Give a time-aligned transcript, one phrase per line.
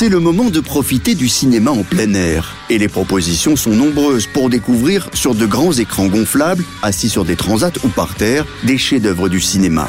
[0.00, 2.54] C'est le moment de profiter du cinéma en plein air.
[2.70, 7.34] Et les propositions sont nombreuses pour découvrir sur de grands écrans gonflables, assis sur des
[7.34, 9.88] transats ou par terre, des chefs-d'œuvre du cinéma.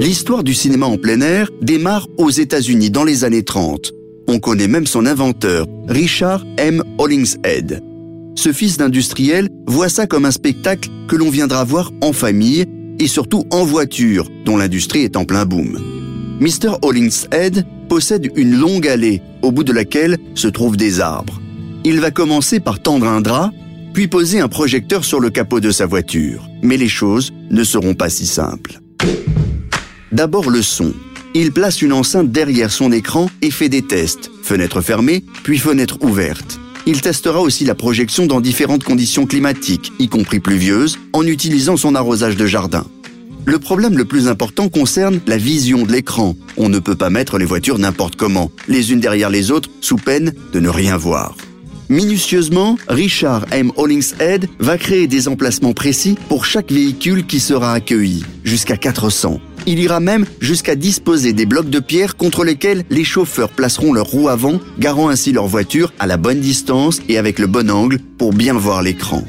[0.00, 3.92] L'histoire du cinéma en plein air démarre aux États-Unis dans les années 30.
[4.26, 6.82] On connaît même son inventeur, Richard M.
[6.98, 7.80] Hollingshead.
[8.34, 12.64] Ce fils d'industriel voit ça comme un spectacle que l'on viendra voir en famille
[12.98, 16.03] et surtout en voiture, dont l'industrie est en plein boom.
[16.40, 16.78] Mr.
[16.82, 21.40] Hollingshead possède une longue allée au bout de laquelle se trouvent des arbres.
[21.84, 23.52] Il va commencer par tendre un drap,
[23.92, 26.48] puis poser un projecteur sur le capot de sa voiture.
[26.62, 28.80] Mais les choses ne seront pas si simples.
[30.10, 30.92] D'abord le son.
[31.34, 34.30] Il place une enceinte derrière son écran et fait des tests.
[34.42, 36.58] Fenêtre fermée, puis fenêtre ouverte.
[36.86, 41.94] Il testera aussi la projection dans différentes conditions climatiques, y compris pluvieuses, en utilisant son
[41.94, 42.86] arrosage de jardin.
[43.46, 46.34] Le problème le plus important concerne la vision de l'écran.
[46.56, 49.96] On ne peut pas mettre les voitures n'importe comment, les unes derrière les autres, sous
[49.96, 51.36] peine de ne rien voir.
[51.90, 53.70] Minutieusement, Richard M.
[53.76, 59.38] Hollingshead va créer des emplacements précis pour chaque véhicule qui sera accueilli, jusqu'à 400.
[59.66, 64.06] Il ira même jusqu'à disposer des blocs de pierre contre lesquels les chauffeurs placeront leurs
[64.06, 67.98] roues avant, garant ainsi leur voiture à la bonne distance et avec le bon angle
[68.18, 69.22] pour bien voir l'écran.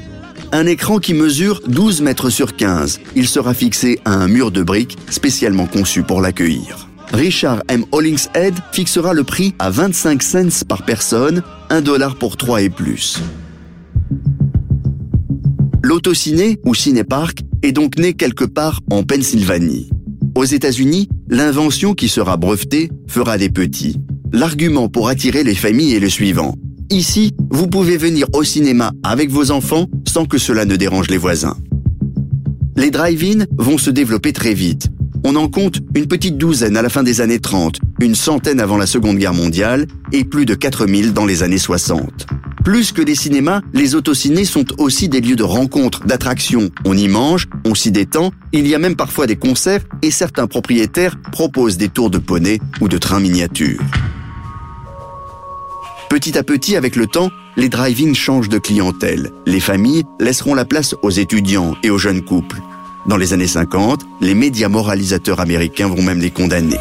[0.55, 3.01] Un écran qui mesure 12 mètres sur 15.
[3.17, 6.87] Il sera fixé à un mur de briques spécialement conçu pour l'accueillir.
[7.11, 7.83] Richard M.
[7.91, 13.19] Hollingshead fixera le prix à 25 cents par personne, 1 dollar pour 3 et plus.
[15.83, 19.89] L'autociné, ou cinépark, est donc né quelque part en Pennsylvanie.
[20.35, 23.97] Aux États-Unis, l'invention qui sera brevetée fera des petits.
[24.31, 26.55] L'argument pour attirer les familles est le suivant.
[26.91, 29.87] Ici, vous pouvez venir au cinéma avec vos enfants
[30.23, 31.57] que cela ne dérange les voisins.
[32.77, 34.87] Les drive-in vont se développer très vite.
[35.25, 38.77] On en compte une petite douzaine à la fin des années 30, une centaine avant
[38.77, 42.27] la Seconde Guerre mondiale et plus de 4000 dans les années 60.
[42.63, 46.69] Plus que des cinémas, les autocinés sont aussi des lieux de rencontre, d'attraction.
[46.85, 50.47] On y mange, on s'y détend, il y a même parfois des concerts et certains
[50.47, 53.81] propriétaires proposent des tours de poney ou de trains miniatures.
[56.09, 59.31] Petit à petit, avec le temps, les drive-in changent de clientèle.
[59.45, 62.61] Les familles laisseront la place aux étudiants et aux jeunes couples.
[63.05, 66.79] Dans les années 50, les médias moralisateurs américains vont même les condamner.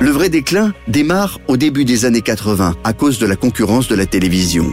[0.00, 3.94] Le vrai déclin démarre au début des années 80 à cause de la concurrence de
[3.94, 4.66] la télévision.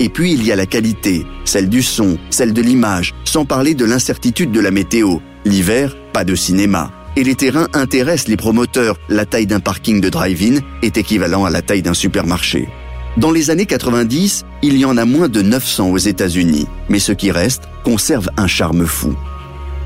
[0.00, 3.74] Et puis il y a la qualité, celle du son, celle de l'image, sans parler
[3.74, 5.18] de l'incertitude de la météo.
[5.44, 6.90] L'hiver, pas de cinéma.
[7.16, 8.98] Et les terrains intéressent les promoteurs.
[9.08, 12.68] La taille d'un parking de drive-in est équivalent à la taille d'un supermarché.
[13.16, 17.12] Dans les années 90, il y en a moins de 900 aux États-Unis, mais ce
[17.12, 19.14] qui reste conserve un charme fou.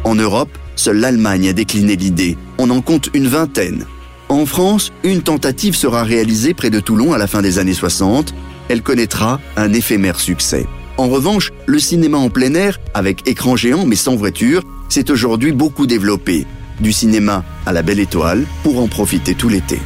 [0.05, 2.39] En Europe, seule l'Allemagne a décliné l'idée.
[2.57, 3.85] On en compte une vingtaine.
[4.31, 8.35] En France, une tentative sera réalisée près de Toulon à la fin des années 60.
[8.71, 10.67] Elle connaîtra un éphémère succès.
[10.97, 15.53] En revanche, le cinéma en plein air, avec écran géant mais sans voiture, s'est aujourd'hui
[15.53, 16.47] beaucoup développé.
[16.81, 19.79] Du cinéma à la belle étoile pour en profiter tout l'été.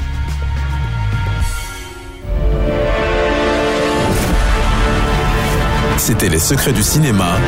[6.13, 7.39] C'était Les secrets du cinéma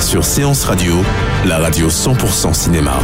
[0.00, 0.94] sur Séance Radio,
[1.44, 2.98] la radio 100% cinéma.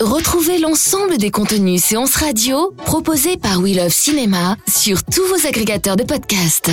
[0.00, 5.96] Retrouvez l'ensemble des contenus séances radio proposés par We Love Cinéma sur tous vos agrégateurs
[5.96, 6.70] de podcasts.